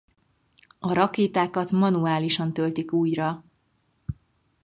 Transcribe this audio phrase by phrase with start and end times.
[0.79, 3.43] A rakétákat manuálisan töltik újra.